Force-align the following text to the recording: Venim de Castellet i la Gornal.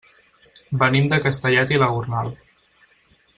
Venim 0.83 1.09
de 1.11 1.19
Castellet 1.25 1.75
i 1.75 1.79
la 1.83 1.91
Gornal. 1.97 2.33